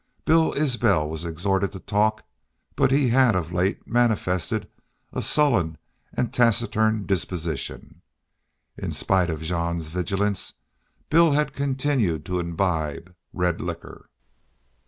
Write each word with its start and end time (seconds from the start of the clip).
Bill 0.25 0.51
Isbel 0.53 1.07
was 1.07 1.23
exhorted 1.25 1.71
to 1.73 1.79
talk, 1.79 2.25
but 2.75 2.89
he 2.89 3.09
had 3.09 3.35
of 3.35 3.53
late 3.53 3.85
manifested 3.85 4.67
a 5.13 5.21
sullen 5.21 5.77
and 6.11 6.33
taciturn 6.33 7.05
disposition. 7.05 8.01
In 8.79 8.93
spite 8.93 9.29
of 9.29 9.43
Jean's 9.43 9.89
vigilance 9.89 10.53
Bill 11.11 11.33
had 11.33 11.53
continued 11.53 12.25
to 12.25 12.39
imbibe 12.39 13.13
red 13.31 13.61
liquor. 13.61 14.09